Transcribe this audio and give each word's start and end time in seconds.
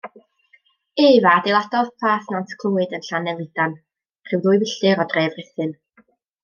Ef 1.07 1.23
a 1.23 1.33
adeiladodd 1.33 1.91
Plas 1.99 2.25
Nantclwyd 2.37 2.97
yn 3.01 3.07
Llanelidan, 3.09 3.79
rhyw 4.31 4.43
ddwy 4.47 4.61
filltir 4.65 5.05
o 5.07 5.11
dref 5.15 5.41
Rhuthun. 5.43 5.81